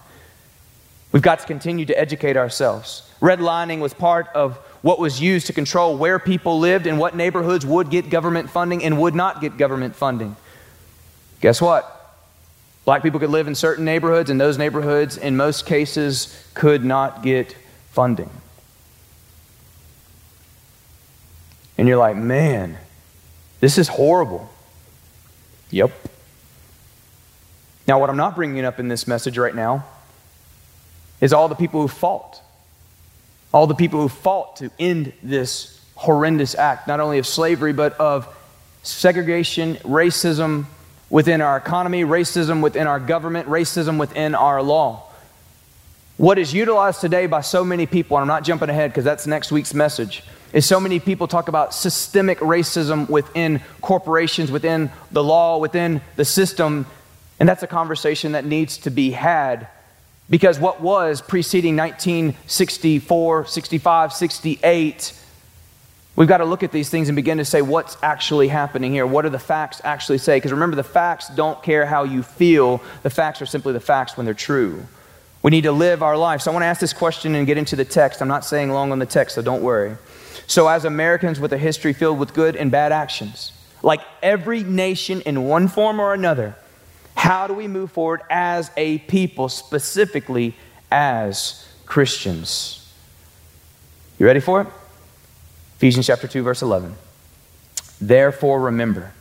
[1.11, 3.11] We've got to continue to educate ourselves.
[3.21, 7.65] Redlining was part of what was used to control where people lived and what neighborhoods
[7.65, 10.35] would get government funding and would not get government funding.
[11.41, 12.15] Guess what?
[12.85, 17.23] Black people could live in certain neighborhoods, and those neighborhoods, in most cases, could not
[17.23, 17.57] get
[17.89, 18.29] funding.
[21.79, 22.77] And you're like, man,
[23.59, 24.49] this is horrible.
[25.71, 25.91] Yep.
[27.87, 29.85] Now, what I'm not bringing up in this message right now
[31.21, 32.41] is all the people who fought
[33.53, 37.93] all the people who fought to end this horrendous act, not only of slavery, but
[37.99, 38.27] of
[38.83, 40.65] segregation, racism
[41.09, 45.03] within our economy, racism within our government, racism within our law.
[46.17, 49.25] What is utilized today by so many people, and I'm not jumping ahead because that's
[49.25, 55.23] next week's message, is so many people talk about systemic racism within corporations, within the
[55.23, 56.85] law, within the system.
[57.39, 59.67] And that's a conversation that needs to be had
[60.29, 65.13] because what was preceding 1964, 65, 68,
[66.15, 69.07] we've got to look at these things and begin to say what's actually happening here.
[69.07, 70.37] What do the facts actually say?
[70.37, 74.17] Because remember, the facts don't care how you feel, the facts are simply the facts
[74.17, 74.85] when they're true.
[75.41, 76.41] We need to live our life.
[76.41, 78.21] So I want to ask this question and get into the text.
[78.21, 79.95] I'm not saying long on the text, so don't worry.
[80.49, 83.51] So, as Americans with a history filled with good and bad actions,
[83.83, 86.55] like every nation in one form or another,
[87.15, 90.55] how do we move forward as a people, specifically
[90.89, 92.91] as Christians?
[94.17, 94.67] You ready for it?
[95.75, 96.95] Ephesians chapter 2, verse 11.
[98.01, 99.11] Therefore, remember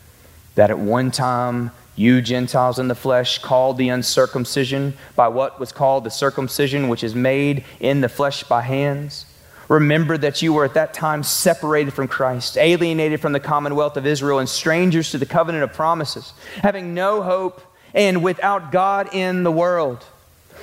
[0.54, 5.72] that at one time you Gentiles in the flesh called the uncircumcision by what was
[5.72, 9.26] called the circumcision, which is made in the flesh by hands
[9.68, 14.06] Remember that you were at that time separated from Christ, alienated from the commonwealth of
[14.06, 17.60] Israel, and strangers to the covenant of promises, having no hope
[17.92, 20.04] and without God in the world.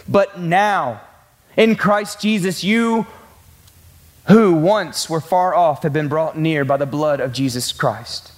[0.07, 1.01] But now,
[1.55, 3.05] in Christ Jesus, you
[4.27, 8.31] who once were far off have been brought near by the blood of Jesus Christ.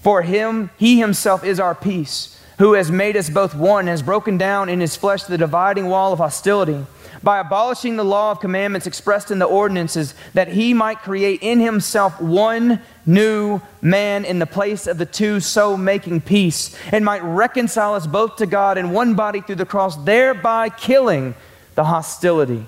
[0.00, 4.36] For him, he himself is our peace, who has made us both one, has broken
[4.36, 6.86] down in his flesh the dividing wall of hostility
[7.22, 11.60] by abolishing the law of commandments expressed in the ordinances, that he might create in
[11.60, 17.22] himself one new man in the place of the two, so making peace, and might
[17.22, 21.34] reconcile us both to God in one body through the cross, thereby killing
[21.74, 22.66] the hostility.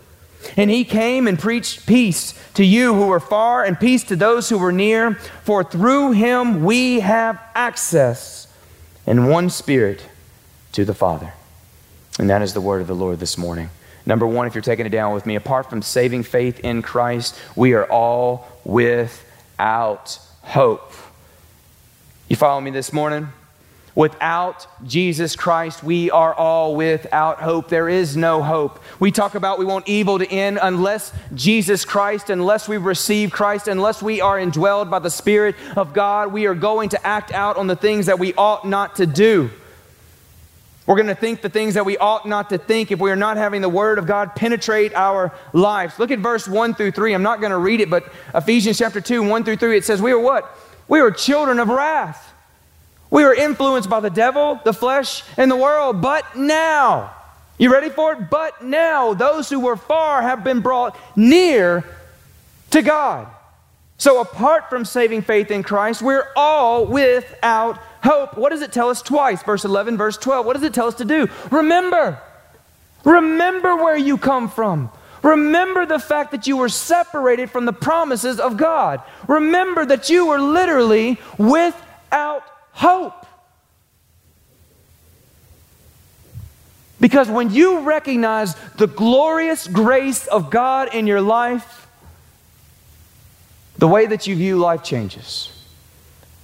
[0.57, 4.49] And he came and preached peace to you who were far and peace to those
[4.49, 8.47] who were near, for through him we have access
[9.07, 10.07] in one spirit
[10.73, 11.35] to the Father.
[12.19, 13.71] And that is the word of the Lord this morning.
[14.11, 17.39] Number one, if you're taking it down with me, apart from saving faith in Christ,
[17.55, 20.93] we are all without hope.
[22.29, 23.29] You follow me this morning?
[23.95, 27.69] Without Jesus Christ, we are all without hope.
[27.69, 28.83] There is no hope.
[28.99, 33.69] We talk about we want evil to end unless Jesus Christ, unless we receive Christ,
[33.69, 37.57] unless we are indwelled by the Spirit of God, we are going to act out
[37.57, 39.51] on the things that we ought not to do.
[40.87, 43.17] We're going to think the things that we ought not to think if we are
[43.17, 45.99] not having the Word of God penetrate our lives.
[45.99, 47.13] Look at verse 1 through 3.
[47.13, 50.01] I'm not going to read it, but Ephesians chapter 2, 1 through 3, it says,
[50.01, 50.51] We are what?
[50.89, 52.33] We are children of wrath.
[53.11, 56.01] We are influenced by the devil, the flesh, and the world.
[56.01, 57.13] But now,
[57.59, 58.31] you ready for it?
[58.31, 61.85] But now, those who were far have been brought near
[62.71, 63.29] to God.
[64.01, 68.89] So, apart from saving faith in Christ, we're all without hope, what does it tell
[68.89, 69.43] us twice?
[69.43, 70.47] Verse 11, verse 12.
[70.47, 71.29] What does it tell us to do?
[71.51, 72.19] Remember.
[73.05, 74.91] Remember where you come from.
[75.23, 79.03] Remember the fact that you were separated from the promises of God.
[79.29, 83.27] Remember that you were literally without hope.
[86.99, 91.80] Because when you recognize the glorious grace of God in your life,
[93.81, 95.51] the way that you view life changes.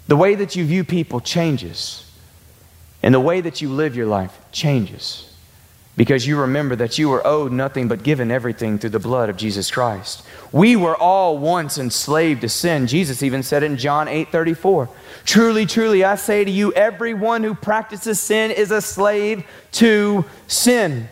[0.08, 2.10] The way that you view people changes.
[3.02, 5.30] And the way that you live your life changes.
[5.98, 9.36] Because you remember that you were owed nothing but given everything through the blood of
[9.36, 10.24] Jesus Christ.
[10.50, 12.86] We were all once enslaved to sin.
[12.86, 14.88] Jesus even said in John 8 34.
[15.26, 21.10] Truly, truly, I say to you, everyone who practices sin is a slave to sin.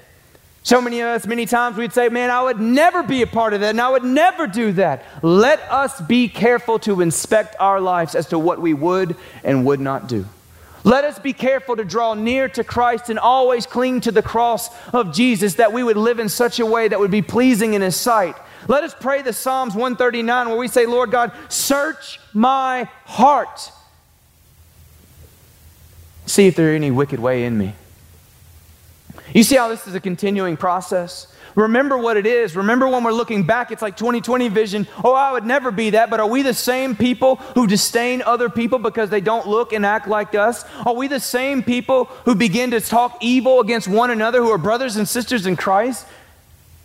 [0.64, 3.53] So many of us, many times, we'd say, Man, I would never be a part
[3.53, 5.05] of that, and I would never do that.
[5.22, 9.79] Let us be careful to inspect our lives as to what we would and would
[9.79, 10.24] not do.
[10.83, 14.70] Let us be careful to draw near to Christ and always cling to the cross
[14.94, 17.83] of Jesus, that we would live in such a way that would be pleasing in
[17.83, 18.35] His sight.
[18.66, 23.70] Let us pray the Psalms 139 where we say, Lord God, search my heart.
[26.24, 27.74] See if there is any wicked way in me
[29.32, 31.28] you see how this is a continuing process?
[31.54, 32.56] Remember what it is.
[32.56, 34.88] Remember when we're looking back, it's like 2020 vision.
[35.04, 36.10] Oh, I would never be that.
[36.10, 39.86] But are we the same people who disdain other people because they don't look and
[39.86, 40.64] act like us?
[40.84, 44.58] Are we the same people who begin to talk evil against one another who are
[44.58, 46.06] brothers and sisters in Christ?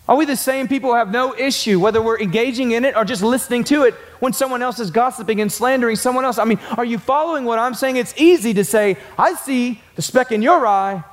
[0.08, 3.06] Are we the same people who have no issue, whether we're engaging in it or
[3.06, 6.40] just listening to it when someone else is gossiping and slandering someone else?
[6.40, 7.98] I mean, are you following what I'm saying?
[7.98, 11.04] It's easy to say, I see the speck in your eye,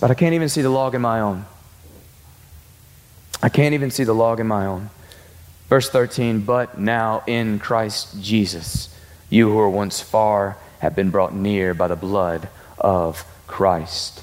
[0.00, 1.44] but I can't even see the log in my own.
[3.42, 4.90] I can't even see the log in my own.
[5.68, 8.94] Verse 13, but now in Christ Jesus,
[9.28, 14.22] you who were once far have been brought near by the blood of Christ.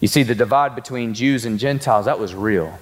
[0.00, 2.78] You see, the divide between Jews and Gentiles, that was real.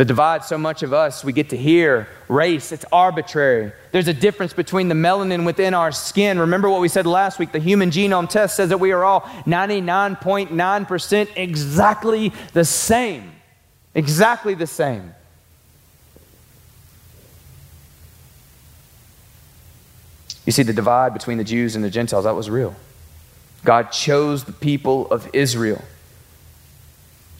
[0.00, 3.70] The divide so much of us, we get to hear race, it's arbitrary.
[3.92, 6.38] There's a difference between the melanin within our skin.
[6.38, 7.52] Remember what we said last week?
[7.52, 13.30] The human genome test says that we are all 99.9% exactly the same.
[13.94, 15.14] Exactly the same.
[20.46, 22.74] You see, the divide between the Jews and the Gentiles, that was real.
[23.66, 25.84] God chose the people of Israel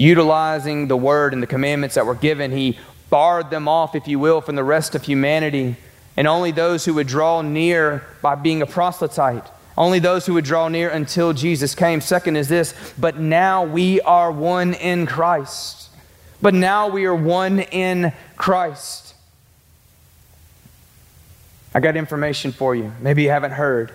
[0.01, 2.79] utilizing the word and the commandments that were given, he
[3.11, 5.77] barred them off, if you will, from the rest of humanity.
[6.17, 9.47] And only those who would draw near by being a proselyte,
[9.77, 12.01] only those who would draw near until Jesus came.
[12.01, 15.91] Second is this, but now we are one in Christ.
[16.41, 19.15] But now we are one in Christ.
[21.75, 22.93] I got information for you.
[23.01, 23.93] Maybe you haven't heard.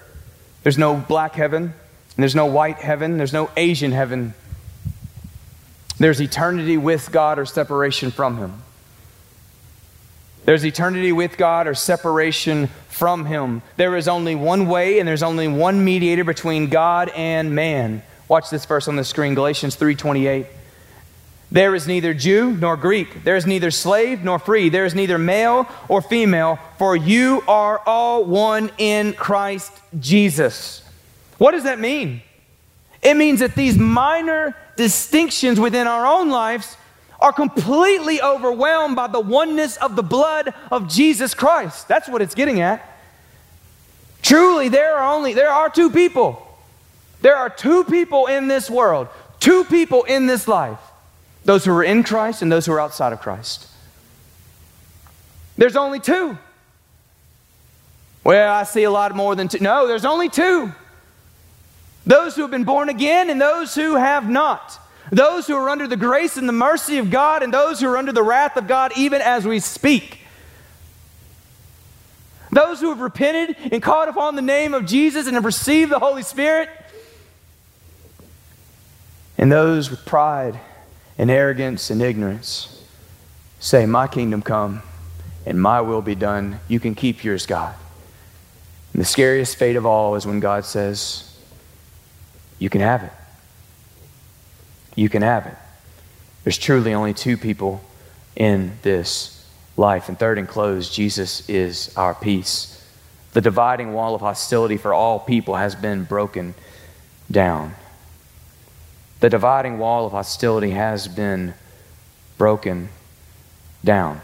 [0.61, 1.73] There's no black heaven, and
[2.17, 4.35] there's no white heaven, there's no Asian heaven.
[5.97, 8.61] There's eternity with God or separation from Him.
[10.45, 13.61] There's eternity with God or separation from Him.
[13.77, 18.03] There is only one way and there's only one mediator between God and man.
[18.27, 20.47] Watch this verse on the screen, Galatians 3:28.
[21.51, 23.23] There is neither Jew nor Greek.
[23.23, 24.69] There is neither slave nor free.
[24.69, 30.83] There is neither male or female, for you are all one in Christ Jesus.
[31.37, 32.21] What does that mean?
[33.01, 36.78] It means that these minor distinctions within our own lives
[37.19, 41.88] are completely overwhelmed by the oneness of the blood of Jesus Christ.
[41.88, 42.86] That's what it's getting at.
[44.21, 46.41] Truly, there are only there are two people.
[47.21, 49.07] There are two people in this world,
[49.39, 50.80] two people in this life.
[51.43, 53.67] Those who are in Christ and those who are outside of Christ.
[55.57, 56.38] There's only two.
[58.23, 59.59] Well, I see a lot more than two.
[59.59, 60.73] No, there's only two.
[62.05, 64.79] Those who have been born again and those who have not.
[65.11, 67.97] Those who are under the grace and the mercy of God and those who are
[67.97, 70.19] under the wrath of God even as we speak.
[72.51, 75.99] Those who have repented and called upon the name of Jesus and have received the
[75.99, 76.69] Holy Spirit.
[79.37, 80.59] And those with pride
[81.17, 82.83] and arrogance and ignorance
[83.59, 84.83] say, My kingdom come
[85.45, 86.59] and my will be done.
[86.67, 87.75] You can keep yours, God.
[88.93, 91.34] And the scariest fate of all is when God says,
[92.66, 93.11] you can have it.
[94.95, 95.53] You can have it.
[96.43, 97.80] There's truly only two people
[98.36, 99.47] in this
[99.78, 100.09] life.
[100.09, 102.84] And third and close, Jesus is our peace.
[103.34, 106.55] The dividing wall of hostility for all people has been broken
[107.30, 107.76] down.
[109.20, 111.53] The dividing wall of hostility has been
[112.39, 112.89] broken
[113.84, 114.22] down.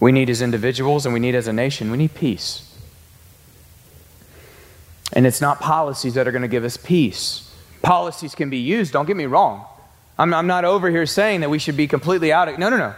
[0.00, 2.65] We need as individuals and we need as a nation, we need peace.
[5.12, 7.52] And it's not policies that are going to give us peace.
[7.82, 9.64] Policies can be used, don't get me wrong.
[10.18, 12.76] I'm, I'm not over here saying that we should be completely out of No, no,
[12.76, 12.94] no.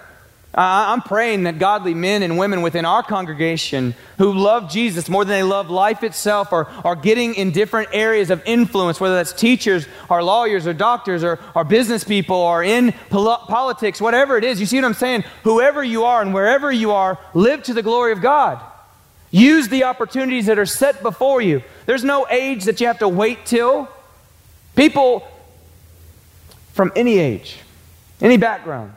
[0.55, 5.35] I'm praying that godly men and women within our congregation who love Jesus more than
[5.35, 9.87] they love life itself are, are getting in different areas of influence, whether that's teachers
[10.09, 14.59] or lawyers or doctors or, or business people or in pol- politics, whatever it is.
[14.59, 15.25] You see what I'm saying?
[15.45, 18.61] Whoever you are and wherever you are, live to the glory of God.
[19.31, 21.62] Use the opportunities that are set before you.
[21.87, 23.89] There's no age that you have to wait till.
[24.74, 25.26] People
[26.72, 27.59] from any age,
[28.20, 28.93] any background,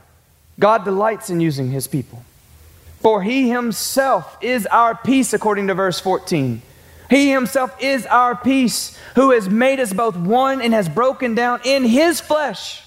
[0.60, 2.24] God delights in using his people.
[3.00, 6.62] For he himself is our peace, according to verse 14.
[7.10, 11.62] He himself is our peace, who has made us both one and has broken down
[11.66, 12.84] in his flesh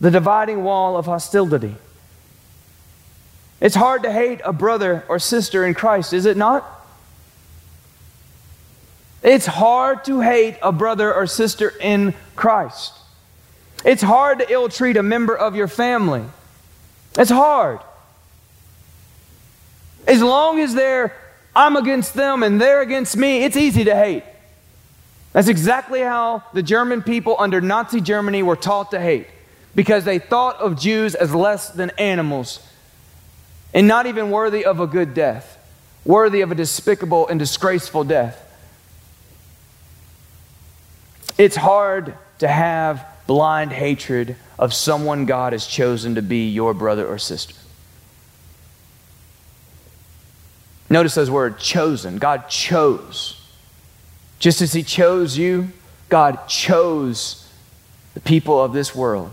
[0.00, 1.74] the dividing wall of hostility
[3.60, 6.64] it's hard to hate a brother or sister in Christ, is it not?
[9.22, 12.92] It's hard to hate a brother or sister in Christ.
[13.84, 16.24] It's hard to ill treat a member of your family.
[17.16, 17.80] It's hard.
[20.06, 21.16] As long as they're,
[21.54, 24.24] I'm against them and they're against me, it's easy to hate.
[25.32, 29.26] That's exactly how the German people under Nazi Germany were taught to hate
[29.74, 32.60] because they thought of Jews as less than animals
[33.74, 35.58] and not even worthy of a good death,
[36.04, 38.44] worthy of a despicable and disgraceful death.
[41.36, 47.06] It's hard to have blind hatred of someone God has chosen to be your brother
[47.06, 47.54] or sister.
[50.90, 52.16] Notice those words chosen.
[52.16, 53.40] God chose.
[54.38, 55.68] Just as He chose you,
[56.08, 57.46] God chose
[58.14, 59.30] the people of this world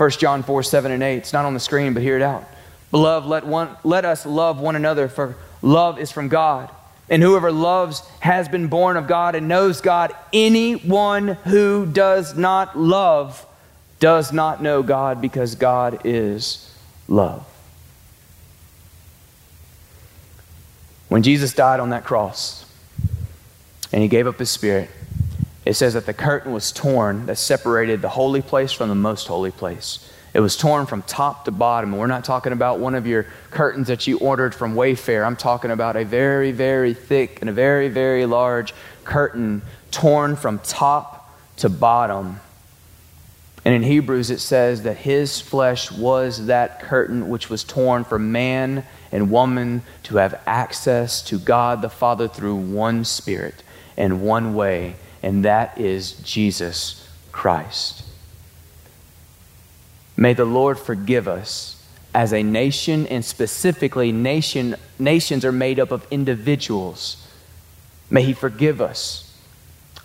[0.00, 1.16] 1 John 4 7 and 8.
[1.18, 2.48] It's not on the screen, but hear it out.
[2.90, 6.70] Beloved, let, one, let us love one another, for love is from God.
[7.10, 10.16] And whoever loves has been born of God and knows God.
[10.32, 13.44] Anyone who does not love
[13.98, 16.74] does not know God because God is
[17.06, 17.44] love.
[21.10, 22.64] When Jesus died on that cross
[23.92, 24.88] and he gave up his spirit,
[25.64, 29.26] it says that the curtain was torn that separated the holy place from the most
[29.26, 30.10] holy place.
[30.32, 31.92] It was torn from top to bottom.
[31.92, 35.26] And we're not talking about one of your curtains that you ordered from Wayfair.
[35.26, 38.72] I'm talking about a very, very thick and a very, very large
[39.04, 42.40] curtain torn from top to bottom.
[43.64, 48.18] And in Hebrews, it says that his flesh was that curtain which was torn for
[48.18, 53.62] man and woman to have access to God the Father through one Spirit
[53.96, 58.04] and one way, and that is Jesus Christ.
[60.16, 61.82] May the Lord forgive us
[62.14, 67.26] as a nation, and specifically, nation, nations are made up of individuals.
[68.10, 69.32] May He forgive us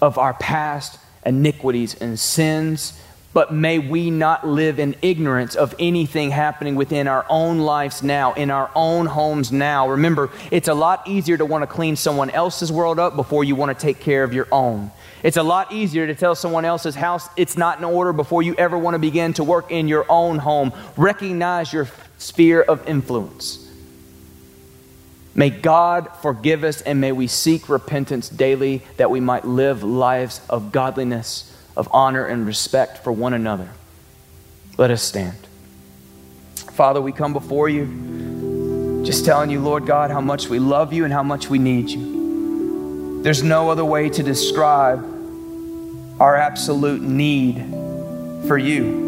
[0.01, 2.99] of our past iniquities and sins
[3.35, 8.31] but may we not live in ignorance of anything happening within our own lives now,
[8.31, 9.89] in our own homes now.
[9.89, 13.53] Remember, it's a lot easier to want to clean someone else's world up before you
[13.53, 14.89] want to take care of your own.
[15.21, 18.55] It's a lot easier to tell someone else's house it's not in order before you
[18.55, 20.71] ever want to begin to work in your own home.
[20.95, 23.69] Recognize your sphere of influence.
[25.33, 30.39] May God forgive us and may we seek repentance daily that we might live lives
[30.49, 33.69] of godliness of honor and respect for one another.
[34.77, 35.37] Let us stand.
[36.73, 41.03] Father, we come before you just telling you, Lord God, how much we love you
[41.03, 43.21] and how much we need you.
[43.23, 44.99] There's no other way to describe
[46.19, 47.57] our absolute need
[48.47, 49.03] for you.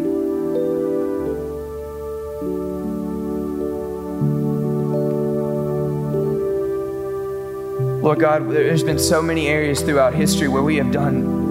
[8.02, 11.47] Lord God, there's been so many areas throughout history where we have done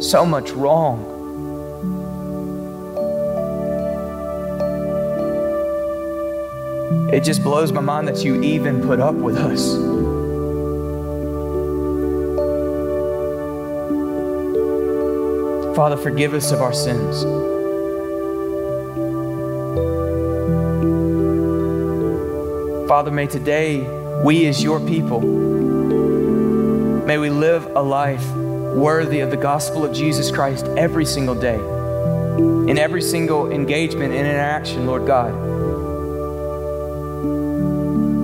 [0.00, 1.18] so much wrong.
[7.12, 9.74] It just blows my mind that you even put up with us.
[15.76, 17.22] Father, forgive us of our sins.
[22.88, 23.80] Father, may today
[24.24, 25.20] we, as your people,
[27.06, 28.26] may we live a life
[28.74, 31.58] worthy of the gospel of Jesus Christ every single day,
[32.70, 35.34] in every single engagement and interaction, Lord God.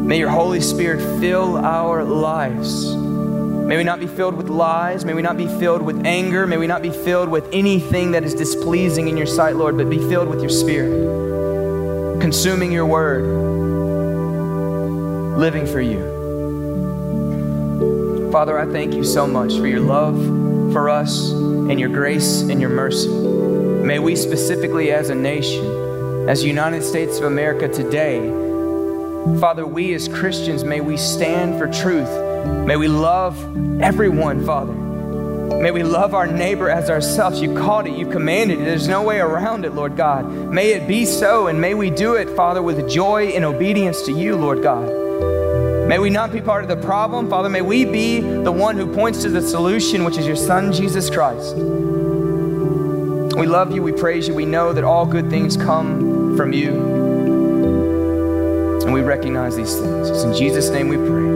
[0.07, 2.94] May your Holy Spirit fill our lives.
[2.94, 5.05] May we not be filled with lies.
[5.05, 6.47] May we not be filled with anger.
[6.47, 9.90] May we not be filled with anything that is displeasing in your sight, Lord, but
[9.90, 13.24] be filled with your Spirit, consuming your word,
[15.36, 16.14] living for you.
[18.30, 20.36] Father, I thank you so much for your love
[20.76, 23.08] for us and your grace and your mercy.
[23.08, 28.20] May we specifically as a nation, as United States of America today,
[29.40, 32.10] Father, we as Christians, may we stand for truth.
[32.66, 33.38] May we love
[33.80, 34.74] everyone, Father.
[34.74, 37.40] May we love our neighbor as ourselves.
[37.40, 38.64] You called it, you commanded it.
[38.66, 40.30] There's no way around it, Lord God.
[40.30, 44.12] May it be so, and may we do it, Father, with joy and obedience to
[44.12, 45.05] you, Lord God.
[45.89, 47.49] May we not be part of the problem, Father.
[47.49, 51.09] May we be the one who points to the solution, which is your Son, Jesus
[51.09, 51.55] Christ.
[53.37, 53.82] We love you.
[53.82, 54.34] We praise you.
[54.34, 56.72] We know that all good things come from you.
[58.82, 60.11] And we recognize these things.
[60.11, 61.36] It's in Jesus' name we pray.